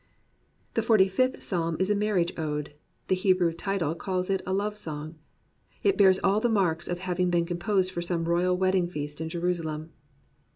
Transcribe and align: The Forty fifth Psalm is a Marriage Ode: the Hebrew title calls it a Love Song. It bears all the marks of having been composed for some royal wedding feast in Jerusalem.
The 0.73 0.81
Forty 0.81 1.07
fifth 1.07 1.43
Psalm 1.43 1.77
is 1.79 1.91
a 1.91 1.95
Marriage 1.95 2.33
Ode: 2.35 2.73
the 3.07 3.13
Hebrew 3.13 3.53
title 3.53 3.93
calls 3.93 4.31
it 4.31 4.41
a 4.47 4.51
Love 4.51 4.75
Song. 4.75 5.13
It 5.83 5.95
bears 5.95 6.17
all 6.23 6.39
the 6.39 6.49
marks 6.49 6.87
of 6.87 6.97
having 6.97 7.29
been 7.29 7.45
composed 7.45 7.91
for 7.91 8.01
some 8.01 8.23
royal 8.25 8.57
wedding 8.57 8.87
feast 8.87 9.21
in 9.21 9.29
Jerusalem. 9.29 9.91